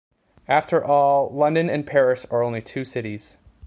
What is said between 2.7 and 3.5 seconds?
cities.